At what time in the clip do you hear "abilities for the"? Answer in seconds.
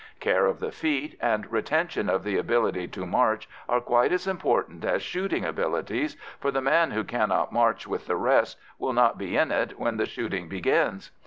5.45-6.59